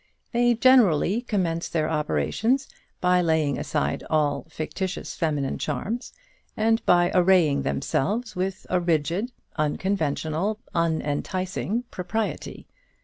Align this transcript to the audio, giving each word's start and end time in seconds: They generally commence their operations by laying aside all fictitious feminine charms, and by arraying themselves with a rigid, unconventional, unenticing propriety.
They 0.31 0.55
generally 0.55 1.21
commence 1.21 1.69
their 1.69 1.87
operations 1.87 2.67
by 3.01 3.21
laying 3.21 3.59
aside 3.59 4.03
all 4.09 4.47
fictitious 4.49 5.13
feminine 5.13 5.59
charms, 5.59 6.11
and 6.57 6.83
by 6.87 7.11
arraying 7.13 7.61
themselves 7.61 8.35
with 8.35 8.65
a 8.71 8.79
rigid, 8.79 9.31
unconventional, 9.59 10.57
unenticing 10.73 11.83
propriety. 11.91 12.65